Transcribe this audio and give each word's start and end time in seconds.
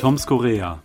Toms 0.00 0.26
Korea. 0.26 0.82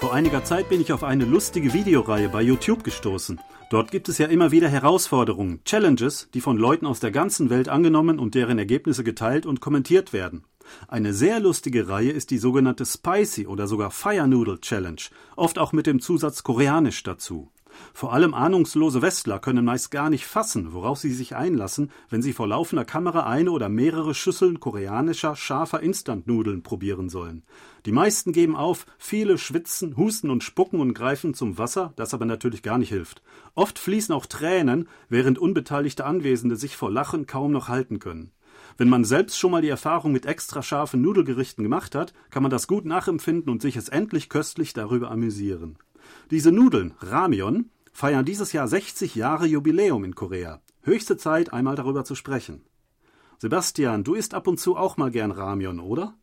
Vor 0.00 0.12
einiger 0.12 0.42
Zeit 0.42 0.68
bin 0.68 0.80
ich 0.80 0.92
auf 0.92 1.04
eine 1.04 1.24
lustige 1.24 1.72
Videoreihe 1.72 2.28
bei 2.28 2.42
YouTube 2.42 2.82
gestoßen. 2.82 3.40
Dort 3.70 3.92
gibt 3.92 4.08
es 4.08 4.18
ja 4.18 4.26
immer 4.26 4.50
wieder 4.50 4.68
Herausforderungen, 4.68 5.60
Challenges, 5.64 6.28
die 6.34 6.40
von 6.40 6.56
Leuten 6.56 6.86
aus 6.86 6.98
der 6.98 7.12
ganzen 7.12 7.50
Welt 7.50 7.68
angenommen 7.68 8.18
und 8.18 8.34
deren 8.34 8.58
Ergebnisse 8.58 9.04
geteilt 9.04 9.46
und 9.46 9.60
kommentiert 9.60 10.12
werden. 10.12 10.42
Eine 10.88 11.12
sehr 11.12 11.38
lustige 11.38 11.88
Reihe 11.88 12.10
ist 12.10 12.32
die 12.32 12.38
sogenannte 12.38 12.84
Spicy 12.84 13.46
oder 13.46 13.68
sogar 13.68 13.92
Fire 13.92 14.26
Noodle 14.26 14.60
Challenge, 14.60 15.02
oft 15.36 15.56
auch 15.56 15.72
mit 15.72 15.86
dem 15.86 16.00
Zusatz 16.00 16.42
Koreanisch 16.42 17.04
dazu. 17.04 17.52
Vor 17.94 18.12
allem 18.12 18.34
ahnungslose 18.34 19.02
Westler 19.02 19.38
können 19.38 19.64
meist 19.64 19.90
gar 19.90 20.10
nicht 20.10 20.26
fassen, 20.26 20.72
worauf 20.72 20.98
sie 20.98 21.12
sich 21.12 21.34
einlassen, 21.34 21.90
wenn 22.10 22.22
sie 22.22 22.32
vor 22.32 22.46
laufender 22.46 22.84
Kamera 22.84 23.26
eine 23.26 23.50
oder 23.50 23.68
mehrere 23.68 24.14
Schüsseln 24.14 24.60
koreanischer, 24.60 25.36
scharfer 25.36 25.80
Instantnudeln 25.80 26.62
probieren 26.62 27.08
sollen. 27.08 27.42
Die 27.86 27.92
meisten 27.92 28.32
geben 28.32 28.56
auf, 28.56 28.86
viele 28.98 29.38
schwitzen, 29.38 29.96
husten 29.96 30.30
und 30.30 30.42
spucken 30.42 30.80
und 30.80 30.94
greifen 30.94 31.34
zum 31.34 31.58
Wasser, 31.58 31.92
das 31.96 32.14
aber 32.14 32.24
natürlich 32.24 32.62
gar 32.62 32.78
nicht 32.78 32.90
hilft. 32.90 33.22
Oft 33.54 33.78
fließen 33.78 34.14
auch 34.14 34.26
Tränen, 34.26 34.88
während 35.08 35.38
unbeteiligte 35.38 36.04
Anwesende 36.04 36.56
sich 36.56 36.76
vor 36.76 36.90
Lachen 36.90 37.26
kaum 37.26 37.52
noch 37.52 37.68
halten 37.68 37.98
können. 37.98 38.32
Wenn 38.78 38.88
man 38.88 39.04
selbst 39.04 39.38
schon 39.38 39.52
mal 39.52 39.62
die 39.62 39.68
Erfahrung 39.68 40.12
mit 40.12 40.26
extra 40.26 40.62
scharfen 40.62 41.00
Nudelgerichten 41.00 41.62
gemacht 41.62 41.94
hat, 41.94 42.12
kann 42.30 42.42
man 42.42 42.50
das 42.50 42.66
gut 42.66 42.84
nachempfinden 42.84 43.50
und 43.50 43.62
sich 43.62 43.76
es 43.76 43.88
endlich 43.88 44.28
köstlich 44.28 44.72
darüber 44.74 45.10
amüsieren. 45.10 45.78
Diese 46.30 46.52
Nudeln, 46.52 46.94
Ramyon, 47.00 47.70
feiern 47.96 48.26
dieses 48.26 48.52
Jahr 48.52 48.68
60 48.68 49.14
Jahre 49.14 49.46
Jubiläum 49.46 50.04
in 50.04 50.14
Korea. 50.14 50.60
Höchste 50.82 51.16
Zeit, 51.16 51.52
einmal 51.54 51.76
darüber 51.76 52.04
zu 52.04 52.14
sprechen. 52.14 52.62
Sebastian, 53.38 54.04
du 54.04 54.14
isst 54.14 54.34
ab 54.34 54.46
und 54.46 54.60
zu 54.60 54.76
auch 54.76 54.98
mal 54.98 55.10
gern 55.10 55.30
Ramyon, 55.30 55.80
oder? 55.80 56.14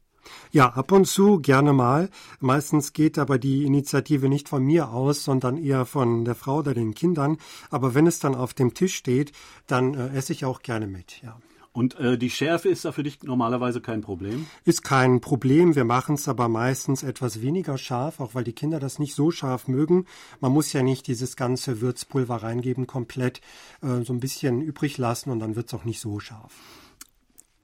Ja, 0.52 0.70
ab 0.70 0.92
und 0.92 1.06
zu 1.06 1.40
gerne 1.40 1.74
mal. 1.74 2.10
Meistens 2.40 2.94
geht 2.94 3.18
aber 3.18 3.40
die 3.40 3.66
Initiative 3.66 4.30
nicht 4.30 4.50
von 4.50 4.64
mir 4.64 4.90
aus, 4.90 5.24
sondern 5.24 5.58
eher 5.58 5.86
von 5.86 6.26
der 6.26 6.36
Frau 6.36 6.60
oder 6.60 6.76
den 6.76 6.94
Kindern. 6.94 7.38
Aber 7.72 7.96
wenn 7.96 8.06
es 8.06 8.20
dann 8.20 8.36
auf 8.36 8.54
dem 8.54 8.76
Tisch 8.76 8.96
steht, 8.96 9.32
dann 9.66 9.96
äh, 9.96 10.16
esse 10.16 10.32
ich 10.32 10.46
auch 10.46 10.62
gerne 10.62 10.86
mit, 10.86 11.22
ja. 11.24 11.40
Und 11.74 12.00
äh, 12.00 12.20
die 12.20 12.30
Schärfe 12.30 12.70
ist 12.70 12.86
da 12.86 12.92
für 12.92 13.02
dich 13.02 13.24
normalerweise 13.24 13.82
kein 13.82 14.02
Problem? 14.02 14.46
Ist 14.64 14.84
kein 14.84 15.22
Problem. 15.22 15.76
Wir 15.76 15.86
machen 15.86 16.16
es 16.16 16.28
aber 16.28 16.48
meistens 16.48 17.02
etwas 17.02 17.42
weniger 17.42 17.80
scharf, 17.80 18.20
auch 18.20 18.36
weil 18.36 18.44
die 18.44 18.54
Kinder 18.54 18.80
das 18.80 19.00
nicht 19.00 19.16
so 19.16 19.32
scharf 19.32 19.68
mögen. 19.68 20.06
Man 20.40 20.52
muss 20.52 20.72
ja 20.72 20.84
nicht 20.84 21.08
dieses 21.08 21.36
ganze 21.36 21.82
Würzpulver 21.82 22.36
reingeben, 22.44 22.86
komplett 22.86 23.42
äh, 23.82 24.04
so 24.04 24.14
ein 24.14 24.20
bisschen 24.20 24.62
übrig 24.62 25.00
lassen 25.00 25.32
und 25.32 25.40
dann 25.40 25.56
wird 25.56 25.68
es 25.68 25.74
auch 25.74 25.84
nicht 25.84 26.00
so 26.00 26.20
scharf. 26.20 26.54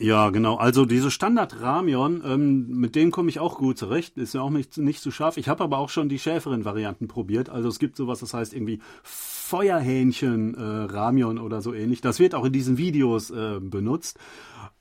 Ja, 0.01 0.29
genau. 0.29 0.55
Also 0.55 0.85
diese 0.85 1.11
Standard 1.11 1.59
Ramion, 1.59 2.23
ähm, 2.25 2.67
mit 2.69 2.95
denen 2.95 3.11
komme 3.11 3.29
ich 3.29 3.39
auch 3.39 3.57
gut 3.57 3.77
zurecht. 3.77 4.17
Ist 4.17 4.33
ja 4.33 4.41
auch 4.41 4.49
nicht, 4.49 4.77
nicht 4.77 5.01
zu 5.01 5.11
scharf. 5.11 5.35
Ich 5.35 5.49
habe 5.49 5.61
aber 5.61 5.77
auch 5.77 5.89
schon 5.89 6.07
die 6.07 6.19
schärferen 6.19 6.63
Varianten 6.63 7.09
probiert. 7.09 7.49
Also 7.49 7.67
es 7.67 7.79
gibt 7.79 7.97
sowas, 7.97 8.21
das 8.21 8.33
heißt 8.33 8.53
irgendwie 8.53 8.79
Feuerhähnchen 9.03 10.55
äh, 10.55 10.61
Ramion 10.61 11.37
oder 11.37 11.61
so 11.61 11.73
ähnlich. 11.73 11.99
Das 11.99 12.19
wird 12.19 12.33
auch 12.33 12.45
in 12.45 12.53
diesen 12.53 12.77
Videos 12.77 13.29
äh, 13.29 13.59
benutzt. 13.59 14.17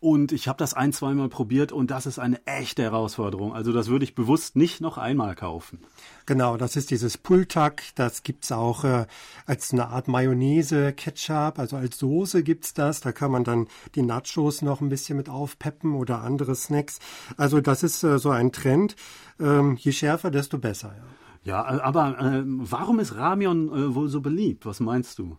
Und 0.01 0.31
ich 0.31 0.47
habe 0.47 0.59
das 0.59 0.75
ein, 0.75 0.93
zweimal 0.93 1.29
probiert 1.29 1.73
und 1.73 1.91
das 1.91 2.07
ist 2.07 2.21
eine 2.21 2.47
echte 2.47 2.85
Herausforderung. 2.85 3.53
Also 3.53 3.73
das 3.73 3.89
würde 3.89 4.05
ich 4.05 4.15
bewusst 4.15 4.55
nicht 4.55 4.81
noch 4.81 4.97
einmal 4.97 5.35
kaufen. 5.35 5.81
Genau, 6.25 6.57
das 6.57 6.77
ist 6.77 6.91
dieses 6.93 7.19
Pultak. 7.19 7.83
Das 7.97 8.23
gibt's 8.23 8.53
auch 8.53 8.85
äh, 8.85 9.07
als 9.47 9.73
eine 9.73 9.89
Art 9.89 10.07
Mayonnaise, 10.07 10.93
Ketchup, 10.93 11.59
also 11.59 11.77
als 11.77 11.99
Soße 11.99 12.45
gibt's 12.45 12.75
das. 12.75 13.01
Da 13.01 13.11
kann 13.11 13.33
man 13.33 13.43
dann 13.43 13.67
die 13.97 14.03
Nachos 14.03 14.63
noch 14.63 14.81
ein 14.81 14.89
bisschen 14.89 15.08
mit 15.15 15.29
aufpeppen 15.29 15.95
oder 15.95 16.23
andere 16.23 16.55
Snacks. 16.55 16.99
Also 17.37 17.61
das 17.61 17.83
ist 17.83 18.03
äh, 18.03 18.19
so 18.19 18.31
ein 18.31 18.53
Trend. 18.53 18.97
Ähm, 19.41 19.77
je 19.77 19.93
schärfer, 19.93 20.31
desto 20.31 20.59
besser. 20.59 20.95
Ja, 21.45 21.65
ja 21.69 21.81
aber 21.83 22.19
äh, 22.19 22.43
warum 22.45 22.99
ist 23.01 23.15
Ramion 23.17 23.69
äh, 23.69 23.95
wohl 23.95 24.09
so 24.09 24.21
beliebt? 24.21 24.67
Was 24.67 24.81
meinst 24.81 25.19
du? 25.19 25.37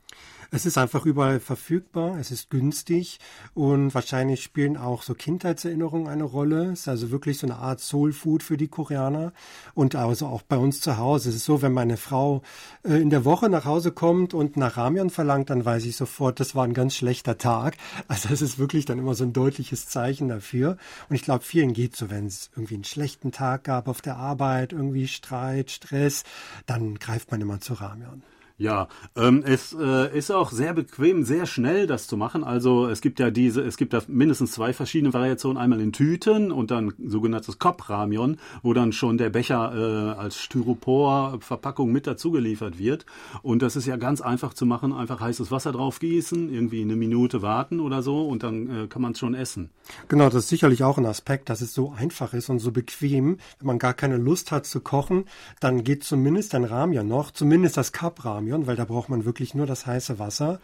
Es 0.52 0.66
ist 0.66 0.80
einfach 0.80 1.06
überall 1.06 1.40
verfügbar, 1.40 2.18
es 2.18 2.32
ist 2.32 2.50
günstig 2.50 3.20
und 3.54 3.94
wahrscheinlich 3.94 4.42
spielen 4.42 4.78
auch 4.78 5.04
so 5.04 5.14
Kindheitserinnerungen 5.14 6.08
eine 6.08 6.24
Rolle. 6.24 6.72
Es 6.72 6.82
ist 6.82 6.88
also 6.88 7.12
wirklich 7.12 7.38
so 7.38 7.46
eine 7.46 7.58
Art 7.58 7.82
Soul 7.82 8.14
Food 8.14 8.42
für 8.42 8.58
die 8.58 8.68
Koreaner 8.68 9.32
und 9.76 9.96
also 9.96 10.26
auch 10.26 10.42
bei 10.42 10.58
uns 10.58 10.82
zu 10.82 10.98
Hause. 10.98 11.30
Es 11.30 11.36
ist 11.36 11.46
so, 11.46 11.62
wenn 11.62 11.72
meine 11.72 11.98
Frau 11.98 12.42
äh, 12.84 12.96
in 12.96 13.12
der 13.12 13.26
Woche 13.26 13.48
nach 13.48 13.66
Hause 13.66 13.92
kommt 13.92 14.34
und 14.34 14.58
nach 14.58 14.78
Ramion 14.78 15.12
verlangt, 15.12 15.52
dann 15.52 15.66
weiß 15.66 15.86
ich 15.86 15.96
sofort, 15.96 16.40
das 16.40 16.56
war 16.56 16.64
ein 16.64 16.74
ganz 16.74 16.96
schlechter 16.96 17.38
Tag. 17.38 17.78
Also 18.08 18.30
es 18.34 18.42
ist 18.42 18.58
wirklich 18.58 18.86
dann 18.86 18.98
immer 18.98 19.14
so 19.14 19.26
ein 19.26 19.34
deutliches 19.34 19.88
Zeichen 19.88 20.30
dafür. 20.30 20.78
Und 21.10 21.16
ich 21.16 21.22
glaube, 21.22 21.44
vielen 21.44 21.74
geht 21.74 21.96
so, 21.96 22.10
wenn 22.10 22.26
es 22.26 22.50
irgendwie 22.56 22.74
einen 22.74 22.86
schlechten 22.86 23.32
Tag 23.32 23.66
gab 23.66 23.88
auf 23.88 24.02
der 24.02 24.18
Arbeit, 24.18 24.74
irgendwie 24.74 25.08
Streit, 25.08 25.70
Stress, 25.70 26.24
dann 26.66 26.98
greift 26.98 27.30
man 27.30 27.40
immer 27.40 27.62
zu 27.62 27.76
Ramion. 27.76 28.24
Ja, 28.60 28.90
ähm, 29.16 29.42
es 29.46 29.74
äh, 29.74 30.18
ist 30.18 30.32
auch 30.32 30.52
sehr 30.52 30.74
bequem, 30.74 31.24
sehr 31.24 31.46
schnell 31.46 31.88
das 31.88 32.08
zu 32.08 32.18
machen. 32.18 32.44
Also 32.44 32.88
es 32.88 33.00
gibt 33.00 33.22
ja 33.22 33.32
diese, 33.32 33.62
es 33.62 33.78
gibt 33.78 33.94
da 33.94 34.02
mindestens 34.10 34.52
zwei 34.52 34.74
verschiedene 34.74 35.14
Variationen, 35.14 35.58
einmal 35.58 35.80
in 35.80 35.94
Tüten 35.94 36.52
und 36.52 36.70
dann 36.70 36.94
sogenanntes 37.02 37.58
Kopramion, 37.58 38.36
wo 38.62 38.74
dann 38.74 38.92
schon 38.92 39.18
der 39.18 39.30
Becher 39.30 39.72
äh, 39.74 40.20
als 40.20 40.42
Styropor-Verpackung 40.42 41.90
mit 41.90 42.06
dazugeliefert 42.06 42.78
wird. 42.78 43.06
Und 43.44 43.62
das 43.62 43.78
ist 43.78 43.86
ja 43.86 43.96
ganz 43.96 44.20
einfach 44.20 44.54
zu 44.54 44.66
machen, 44.66 44.92
einfach 44.92 45.22
heißes 45.22 45.52
Wasser 45.52 45.72
drauf 45.72 46.00
gießen, 46.00 46.54
irgendwie 46.54 46.82
eine 46.82 46.98
Minute 46.98 47.42
warten 47.42 47.80
oder 47.80 48.04
so 48.04 48.28
und 48.28 48.44
dann 48.44 48.84
äh, 48.84 48.88
kann 48.88 49.02
man 49.02 49.14
es 49.14 49.20
schon 49.20 49.36
essen. 49.36 49.70
Genau, 50.10 50.26
das 50.26 50.44
ist 50.44 50.50
sicherlich 50.50 50.84
auch 50.84 50.98
ein 50.98 51.06
Aspekt, 51.06 51.48
dass 51.48 51.62
es 51.62 51.74
so 51.74 51.94
einfach 51.98 52.34
ist 52.34 52.50
und 52.50 52.60
so 52.60 52.74
bequem. 52.74 53.38
Wenn 53.60 53.68
man 53.68 53.80
gar 53.80 53.94
keine 53.94 54.18
Lust 54.18 54.52
hat 54.52 54.66
zu 54.66 54.82
kochen, 54.82 55.24
dann 55.62 55.86
geht 55.86 56.04
zumindest 56.04 56.54
ein 56.56 56.66
Ramion 56.66 57.08
noch, 57.08 57.32
zumindest 57.32 57.78
das 57.78 57.94
Cup-Ramion 57.94 58.49
Stadion, 58.50 58.68
weil 58.68 58.76
da 58.76 58.86
braucht 58.86 59.10
man 59.10 59.26
wirklich 59.26 59.54
nur 59.54 59.68
das 59.68 59.86
heiße 59.86 60.18
Wasser. 60.18 60.60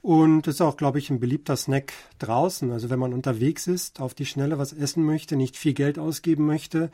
Und 0.00 0.46
ist 0.46 0.60
auch, 0.60 0.76
glaube 0.76 1.00
ich, 1.00 1.10
ein 1.10 1.18
beliebter 1.18 1.56
Snack 1.56 1.92
draußen. 2.20 2.70
Also 2.70 2.90
wenn 2.90 3.00
man 3.00 3.12
unterwegs 3.12 3.66
ist, 3.66 4.00
auf 4.00 4.14
die 4.14 4.26
Schnelle 4.26 4.58
was 4.58 4.72
essen 4.72 5.04
möchte, 5.04 5.34
nicht 5.34 5.56
viel 5.56 5.74
Geld 5.74 5.98
ausgeben 5.98 6.46
möchte, 6.46 6.90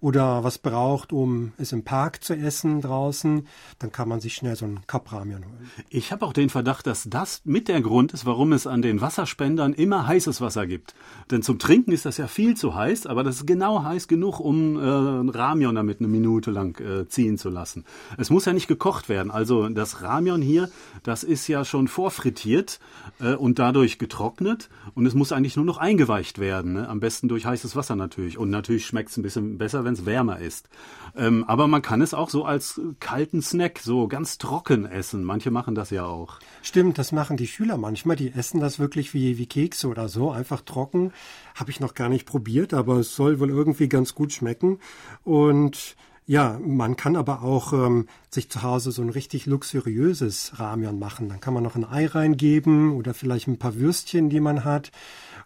oder 0.00 0.44
was 0.44 0.58
braucht, 0.58 1.12
um 1.12 1.52
es 1.58 1.72
im 1.72 1.82
Park 1.82 2.22
zu 2.22 2.34
essen 2.34 2.80
draußen, 2.80 3.46
dann 3.80 3.90
kann 3.90 4.08
man 4.08 4.20
sich 4.20 4.34
schnell 4.34 4.54
so 4.54 4.64
einen 4.64 4.86
Cup 4.86 5.12
Ramen 5.12 5.44
holen. 5.44 5.70
Ich 5.90 6.12
habe 6.12 6.24
auch 6.24 6.32
den 6.32 6.50
Verdacht, 6.50 6.86
dass 6.86 7.08
das 7.10 7.42
mit 7.44 7.66
der 7.66 7.80
Grund 7.80 8.12
ist, 8.12 8.24
warum 8.24 8.52
es 8.52 8.66
an 8.66 8.80
den 8.80 9.00
Wasserspendern 9.00 9.72
immer 9.72 10.06
heißes 10.06 10.40
Wasser 10.40 10.66
gibt. 10.66 10.94
Denn 11.30 11.42
zum 11.42 11.58
Trinken 11.58 11.90
ist 11.90 12.04
das 12.04 12.16
ja 12.16 12.28
viel 12.28 12.56
zu 12.56 12.76
heiß, 12.76 13.06
aber 13.06 13.24
das 13.24 13.36
ist 13.36 13.46
genau 13.46 13.82
heiß 13.82 14.06
genug, 14.06 14.38
um 14.38 14.76
äh, 14.76 15.36
Ramion 15.36 15.74
damit 15.74 15.98
eine 15.98 16.08
Minute 16.08 16.52
lang 16.52 16.80
äh, 16.80 17.08
ziehen 17.08 17.36
zu 17.36 17.50
lassen. 17.50 17.84
Es 18.18 18.30
muss 18.30 18.44
ja 18.44 18.52
nicht 18.52 18.68
gekocht 18.68 19.08
werden. 19.08 19.32
Also 19.32 19.68
das 19.68 20.02
Ramion 20.02 20.42
hier, 20.42 20.70
das 21.02 21.24
ist 21.24 21.48
ja 21.48 21.64
schon 21.64 21.88
vorfrittiert 21.88 22.78
äh, 23.20 23.34
und 23.34 23.58
dadurch 23.58 23.98
getrocknet 23.98 24.68
und 24.94 25.06
es 25.06 25.14
muss 25.14 25.32
eigentlich 25.32 25.56
nur 25.56 25.64
noch 25.64 25.78
eingeweicht 25.78 26.38
werden. 26.38 26.74
Ne? 26.74 26.88
Am 26.88 27.00
besten 27.00 27.28
durch 27.28 27.46
heißes 27.46 27.74
Wasser 27.74 27.96
natürlich. 27.96 28.38
Und 28.38 28.50
natürlich 28.50 28.86
schmeckt 28.86 29.10
es 29.10 29.16
ein 29.16 29.22
bisschen 29.22 29.58
besser, 29.58 29.87
wenn 29.88 29.94
es 29.94 30.06
wärmer 30.06 30.38
ist. 30.38 30.68
Ähm, 31.16 31.44
aber 31.48 31.66
man 31.66 31.82
kann 31.82 32.02
es 32.02 32.14
auch 32.14 32.30
so 32.30 32.44
als 32.44 32.80
kalten 33.00 33.42
Snack, 33.42 33.80
so 33.80 34.06
ganz 34.06 34.38
trocken 34.38 34.86
essen. 34.86 35.24
Manche 35.24 35.50
machen 35.50 35.74
das 35.74 35.90
ja 35.90 36.04
auch. 36.04 36.38
Stimmt, 36.62 36.98
das 36.98 37.10
machen 37.10 37.36
die 37.36 37.46
Schüler 37.46 37.78
manchmal. 37.78 38.16
Die 38.16 38.32
essen 38.32 38.60
das 38.60 38.78
wirklich 38.78 39.14
wie, 39.14 39.38
wie 39.38 39.46
Kekse 39.46 39.88
oder 39.88 40.08
so, 40.08 40.30
einfach 40.30 40.60
trocken. 40.60 41.12
Habe 41.54 41.70
ich 41.70 41.80
noch 41.80 41.94
gar 41.94 42.08
nicht 42.08 42.26
probiert, 42.26 42.74
aber 42.74 42.98
es 42.98 43.16
soll 43.16 43.40
wohl 43.40 43.50
irgendwie 43.50 43.88
ganz 43.88 44.14
gut 44.14 44.32
schmecken. 44.32 44.78
Und 45.24 45.96
ja, 46.26 46.60
man 46.62 46.96
kann 46.96 47.16
aber 47.16 47.42
auch 47.42 47.72
ähm, 47.72 48.06
sich 48.28 48.50
zu 48.50 48.62
Hause 48.62 48.92
so 48.92 49.00
ein 49.00 49.08
richtig 49.08 49.46
luxuriöses 49.46 50.60
Ramion 50.60 50.98
machen. 50.98 51.30
Dann 51.30 51.40
kann 51.40 51.54
man 51.54 51.62
noch 51.62 51.74
ein 51.74 51.86
Ei 51.86 52.06
reingeben 52.06 52.92
oder 52.92 53.14
vielleicht 53.14 53.48
ein 53.48 53.58
paar 53.58 53.76
Würstchen, 53.76 54.28
die 54.28 54.40
man 54.40 54.64
hat 54.64 54.92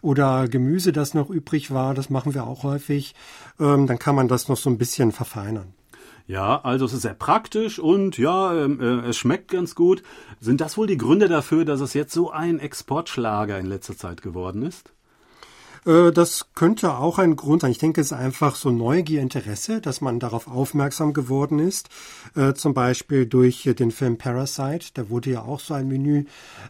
oder 0.03 0.47
Gemüse, 0.47 0.91
das 0.91 1.13
noch 1.13 1.29
übrig 1.29 1.71
war. 1.71 1.93
Das 1.93 2.09
machen 2.09 2.33
wir 2.33 2.45
auch 2.45 2.63
häufig. 2.63 3.15
Ähm, 3.59 3.87
dann 3.87 3.97
kann 3.97 4.15
man 4.15 4.27
das 4.27 4.47
noch 4.47 4.57
so 4.57 4.69
ein 4.69 4.77
bisschen 4.77 5.11
verfeinern. 5.11 5.73
Ja, 6.27 6.61
also 6.61 6.85
es 6.85 6.93
ist 6.93 7.01
sehr 7.01 7.13
praktisch 7.13 7.79
und 7.79 8.17
ja, 8.17 8.53
ähm, 8.53 8.79
äh, 8.79 9.09
es 9.09 9.17
schmeckt 9.17 9.51
ganz 9.51 9.75
gut. 9.75 10.03
Sind 10.39 10.61
das 10.61 10.77
wohl 10.77 10.87
die 10.87 10.97
Gründe 10.97 11.27
dafür, 11.27 11.65
dass 11.65 11.81
es 11.81 11.93
jetzt 11.93 12.13
so 12.13 12.31
ein 12.31 12.59
Exportschlager 12.59 13.59
in 13.59 13.65
letzter 13.65 13.97
Zeit 13.97 14.21
geworden 14.21 14.61
ist? 14.61 14.93
Äh, 15.85 16.11
das 16.11 16.47
könnte 16.55 16.95
auch 16.95 17.19
ein 17.19 17.35
Grund 17.35 17.61
sein. 17.61 17.71
Ich 17.71 17.77
denke, 17.77 18.01
es 18.01 18.07
ist 18.07 18.17
einfach 18.17 18.55
so 18.55 18.71
Neugier, 18.71 19.21
Interesse, 19.21 19.81
dass 19.81 20.01
man 20.01 20.19
darauf 20.19 20.47
aufmerksam 20.47 21.13
geworden 21.13 21.59
ist. 21.59 21.89
Äh, 22.35 22.53
zum 22.53 22.73
Beispiel 22.73 23.25
durch 23.25 23.69
den 23.77 23.91
Film 23.91 24.17
Parasite. 24.17 24.91
Da 24.93 25.09
wurde 25.09 25.31
ja 25.31 25.41
auch 25.41 25.59
so 25.59 25.73
ein 25.73 25.87
Menü 25.87 26.25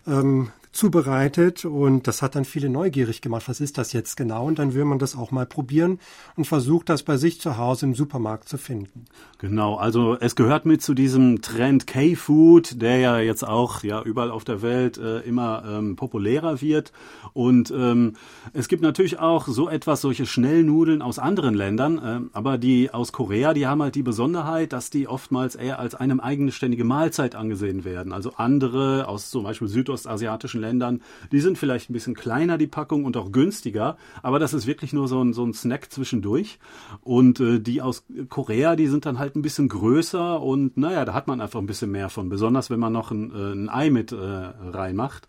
ähm, 0.08 0.50
zubereitet 0.74 1.66
und 1.66 2.08
das 2.08 2.22
hat 2.22 2.36
dann 2.36 2.46
viele 2.46 2.68
neugierig 2.68 3.22
gemacht. 3.22 3.48
Was 3.48 3.62
ist 3.62 3.78
das 3.78 3.94
jetzt 3.94 4.18
genau? 4.18 4.48
Und 4.48 4.58
dann 4.60 4.74
will 4.74 4.86
man 4.86 5.00
das 5.00 5.16
auch 5.16 5.32
mal 5.32 5.46
probieren 5.46 6.00
und 6.36 6.46
versucht 6.46 6.90
das 6.90 7.04
bei 7.04 7.16
sich 7.16 7.40
zu 7.40 7.58
Hause 7.58 7.86
im 7.86 7.96
Supermarkt 7.96 8.50
zu 8.50 8.58
finden. 8.58 9.06
Genau, 9.38 9.76
also 9.76 10.18
es 10.20 10.36
gehört 10.36 10.66
mit 10.66 10.82
zu 10.82 10.96
diesem 10.96 11.42
Trend 11.42 11.86
K-Food, 11.86 12.82
der 12.82 12.98
ja 12.98 13.20
jetzt 13.20 13.48
auch 13.48 13.84
ja 13.84 14.02
überall 14.02 14.32
auf 14.32 14.44
der 14.44 14.62
Welt 14.64 14.98
äh, 14.98 15.20
immer 15.20 15.64
ähm, 15.68 15.96
populärer 15.96 16.60
wird. 16.62 16.92
Und 17.34 17.72
ähm, 17.72 18.14
es 18.54 18.68
gibt 18.68 18.82
natürlich 18.82 19.20
auch 19.20 19.48
so 19.48 19.70
etwas, 19.70 20.02
solche 20.02 20.26
Schnellnudeln 20.26 21.02
aus 21.04 21.20
anderen 21.20 21.54
Ländern, 21.54 21.98
äh, 22.00 22.20
aber 22.34 22.58
die 22.58 22.92
aus 22.92 23.12
Korea, 23.12 23.54
die 23.54 23.68
haben 23.68 23.84
halt 23.84 23.94
die 23.94 24.04
Besonderheit, 24.04 24.74
dass 24.74 24.90
die 24.90 25.08
oftmals 25.08 25.54
eher 25.56 25.78
als 25.78 25.94
eine 25.94 26.24
eigenständige 26.24 26.84
Mahlzeit 26.84 27.36
angesehen 27.36 27.86
werden. 27.86 28.12
Also 28.12 28.34
andere 28.38 29.08
aus 29.08 29.30
zum 29.30 29.44
Beispiel 29.44 29.68
südostasiatischen 29.68 30.63
Ländern, 30.64 31.02
die 31.32 31.40
sind 31.40 31.58
vielleicht 31.58 31.90
ein 31.90 31.94
bisschen 31.94 32.16
kleiner, 32.16 32.58
die 32.58 32.68
Packung, 32.68 33.06
und 33.06 33.18
auch 33.18 33.32
günstiger, 33.32 33.98
aber 34.22 34.40
das 34.40 34.54
ist 34.54 34.66
wirklich 34.66 34.94
nur 34.94 35.08
so 35.08 35.24
ein, 35.24 35.34
so 35.34 35.44
ein 35.46 35.54
Snack 35.54 35.92
zwischendurch. 35.92 36.60
Und 37.02 37.40
äh, 37.40 37.60
die 37.60 37.82
aus 37.82 38.04
Korea, 38.30 38.76
die 38.76 38.88
sind 38.88 39.06
dann 39.06 39.20
halt 39.20 39.36
ein 39.36 39.42
bisschen 39.42 39.68
größer 39.68 40.42
und 40.42 40.78
naja, 40.78 41.06
da 41.06 41.14
hat 41.14 41.28
man 41.28 41.42
einfach 41.42 41.60
ein 41.60 41.66
bisschen 41.66 41.92
mehr 41.92 42.10
von, 42.10 42.30
besonders 42.30 42.70
wenn 42.70 42.80
man 42.80 42.94
noch 42.94 43.12
ein, 43.12 43.32
äh, 43.32 43.54
ein 43.54 43.70
Ei 43.70 43.90
mit 43.90 44.12
äh, 44.12 44.16
reinmacht. 44.16 45.28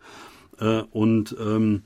Äh, 0.58 0.82
und 0.92 1.36
ähm, 1.40 1.82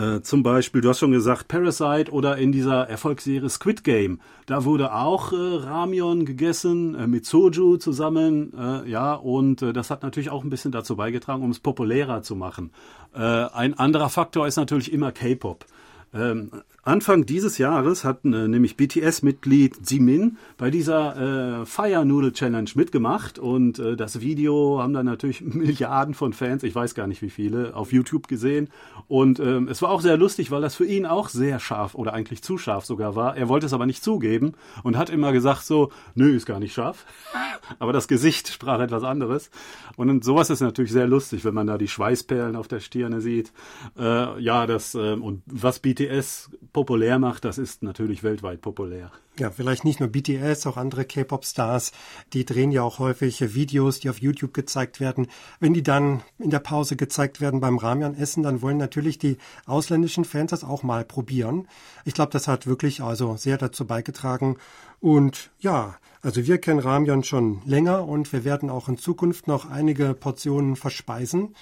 äh, 0.00 0.22
zum 0.22 0.42
Beispiel, 0.42 0.80
du 0.80 0.88
hast 0.88 0.98
schon 1.00 1.12
gesagt, 1.12 1.48
Parasite 1.48 2.10
oder 2.10 2.38
in 2.38 2.52
dieser 2.52 2.88
Erfolgsserie 2.88 3.48
Squid 3.50 3.84
Game. 3.84 4.20
Da 4.46 4.64
wurde 4.64 4.94
auch 4.94 5.32
äh, 5.32 5.36
Ramion 5.36 6.24
gegessen 6.24 6.94
äh, 6.94 7.06
mit 7.06 7.26
Soju 7.26 7.76
zusammen, 7.76 8.52
äh, 8.56 8.88
ja, 8.88 9.14
und 9.14 9.60
äh, 9.60 9.72
das 9.72 9.90
hat 9.90 10.02
natürlich 10.02 10.30
auch 10.30 10.42
ein 10.42 10.50
bisschen 10.50 10.72
dazu 10.72 10.96
beigetragen, 10.96 11.42
um 11.42 11.50
es 11.50 11.60
populärer 11.60 12.22
zu 12.22 12.36
machen. 12.36 12.70
Ein 13.12 13.76
anderer 13.76 14.08
Faktor 14.08 14.46
ist 14.46 14.54
natürlich 14.54 14.92
immer 14.92 15.10
K-Pop. 15.10 15.66
Ähm, 16.14 16.52
Anfang 16.90 17.24
dieses 17.24 17.56
Jahres 17.58 18.02
hat 18.02 18.24
äh, 18.24 18.48
nämlich 18.48 18.76
BTS-Mitglied 18.76 19.88
Jimin 19.88 20.38
bei 20.58 20.72
dieser 20.72 21.60
äh, 21.60 21.64
Fire 21.64 22.04
Noodle 22.04 22.32
Challenge 22.32 22.68
mitgemacht 22.74 23.38
und 23.38 23.78
äh, 23.78 23.94
das 23.94 24.20
Video 24.20 24.80
haben 24.82 24.92
dann 24.92 25.06
natürlich 25.06 25.40
Milliarden 25.40 26.14
von 26.14 26.32
Fans, 26.32 26.64
ich 26.64 26.74
weiß 26.74 26.96
gar 26.96 27.06
nicht 27.06 27.22
wie 27.22 27.30
viele, 27.30 27.76
auf 27.76 27.92
YouTube 27.92 28.26
gesehen 28.26 28.70
und 29.06 29.38
ähm, 29.38 29.68
es 29.68 29.82
war 29.82 29.90
auch 29.90 30.00
sehr 30.00 30.16
lustig, 30.16 30.50
weil 30.50 30.62
das 30.62 30.74
für 30.74 30.84
ihn 30.84 31.06
auch 31.06 31.28
sehr 31.28 31.60
scharf 31.60 31.94
oder 31.94 32.12
eigentlich 32.12 32.42
zu 32.42 32.58
scharf 32.58 32.84
sogar 32.84 33.14
war. 33.14 33.36
Er 33.36 33.48
wollte 33.48 33.66
es 33.66 33.72
aber 33.72 33.86
nicht 33.86 34.02
zugeben 34.02 34.54
und 34.82 34.98
hat 34.98 35.10
immer 35.10 35.30
gesagt 35.30 35.64
so, 35.64 35.92
nö, 36.16 36.34
ist 36.34 36.46
gar 36.46 36.58
nicht 36.58 36.74
scharf, 36.74 37.06
aber 37.78 37.92
das 37.92 38.08
Gesicht 38.08 38.48
sprach 38.48 38.80
etwas 38.80 39.04
anderes 39.04 39.52
und 39.94 40.24
sowas 40.24 40.50
ist 40.50 40.58
natürlich 40.58 40.90
sehr 40.90 41.06
lustig, 41.06 41.44
wenn 41.44 41.54
man 41.54 41.68
da 41.68 41.78
die 41.78 41.86
Schweißperlen 41.86 42.56
auf 42.56 42.66
der 42.66 42.80
Stirne 42.80 43.20
sieht. 43.20 43.52
Äh, 43.96 44.42
ja, 44.42 44.66
das 44.66 44.96
äh, 44.96 45.12
und 45.12 45.44
was 45.46 45.78
BTS 45.78 46.50
populär 46.80 47.18
macht, 47.18 47.44
das 47.44 47.58
ist 47.58 47.82
natürlich 47.82 48.22
weltweit 48.22 48.62
populär. 48.62 49.12
Ja, 49.38 49.50
vielleicht 49.50 49.84
nicht 49.84 50.00
nur 50.00 50.08
BTS, 50.08 50.66
auch 50.66 50.78
andere 50.78 51.04
K-Pop-Stars, 51.04 51.92
die 52.32 52.46
drehen 52.46 52.72
ja 52.72 52.82
auch 52.82 52.98
häufig 52.98 53.54
Videos, 53.54 54.00
die 54.00 54.08
auf 54.08 54.22
YouTube 54.22 54.54
gezeigt 54.54 54.98
werden. 54.98 55.26
Wenn 55.58 55.74
die 55.74 55.82
dann 55.82 56.22
in 56.38 56.48
der 56.48 56.60
Pause 56.60 56.96
gezeigt 56.96 57.42
werden 57.42 57.60
beim 57.60 57.76
Ramian-Essen, 57.76 58.42
dann 58.42 58.62
wollen 58.62 58.78
natürlich 58.78 59.18
die 59.18 59.36
ausländischen 59.66 60.24
Fans 60.24 60.52
das 60.52 60.64
auch 60.64 60.82
mal 60.82 61.04
probieren. 61.04 61.68
Ich 62.06 62.14
glaube, 62.14 62.32
das 62.32 62.48
hat 62.48 62.66
wirklich 62.66 63.02
also 63.02 63.36
sehr 63.36 63.58
dazu 63.58 63.86
beigetragen. 63.86 64.56
Und 65.00 65.50
ja, 65.58 65.98
also 66.22 66.46
wir 66.46 66.56
kennen 66.56 66.80
Ramian 66.80 67.24
schon 67.24 67.60
länger 67.66 68.08
und 68.08 68.32
wir 68.32 68.46
werden 68.46 68.70
auch 68.70 68.88
in 68.88 68.96
Zukunft 68.96 69.48
noch 69.48 69.70
einige 69.70 70.14
Portionen 70.14 70.76
verspeisen. 70.76 71.54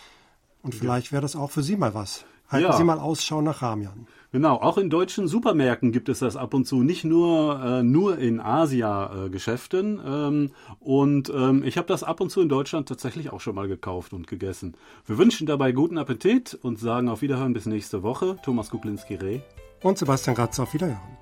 Und 0.62 0.76
vielleicht 0.76 1.10
wäre 1.10 1.22
das 1.22 1.34
auch 1.34 1.50
für 1.50 1.64
Sie 1.64 1.74
mal 1.74 1.94
was. 1.94 2.24
Halten 2.48 2.70
ja. 2.70 2.76
Sie 2.76 2.84
mal 2.84 3.00
Ausschau 3.00 3.42
nach 3.42 3.62
Ramian. 3.62 4.06
Genau, 4.30 4.56
auch 4.56 4.76
in 4.76 4.90
deutschen 4.90 5.26
Supermärkten 5.26 5.90
gibt 5.90 6.10
es 6.10 6.18
das 6.18 6.36
ab 6.36 6.52
und 6.52 6.66
zu, 6.66 6.82
nicht 6.82 7.04
nur 7.04 7.60
äh, 7.64 7.82
nur 7.82 8.18
in 8.18 8.40
Asia-Geschäften. 8.40 9.98
Äh, 9.98 10.26
ähm, 10.28 10.50
und 10.80 11.30
ähm, 11.30 11.62
ich 11.64 11.78
habe 11.78 11.88
das 11.88 12.02
ab 12.02 12.20
und 12.20 12.30
zu 12.30 12.42
in 12.42 12.50
Deutschland 12.50 12.88
tatsächlich 12.88 13.32
auch 13.32 13.40
schon 13.40 13.54
mal 13.54 13.68
gekauft 13.68 14.12
und 14.12 14.26
gegessen. 14.26 14.74
Wir 15.06 15.16
wünschen 15.16 15.46
dabei 15.46 15.72
guten 15.72 15.96
Appetit 15.96 16.58
und 16.60 16.78
sagen 16.78 17.08
auf 17.08 17.22
Wiederhören 17.22 17.54
bis 17.54 17.64
nächste 17.64 18.02
Woche. 18.02 18.36
Thomas 18.42 18.68
Kuplinski-Reh 18.68 19.40
und 19.82 19.96
Sebastian 19.96 20.36
Ratz 20.36 20.60
auf 20.60 20.74
Wiederhören. 20.74 21.17